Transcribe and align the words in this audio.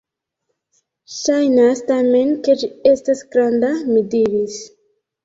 Ŝajnas 1.15 1.83
tamen, 1.91 2.31
ke 2.47 2.55
ĝi 2.63 2.71
estas 2.93 3.21
granda, 3.37 3.71
mi 3.91 4.03
diris. 4.15 4.57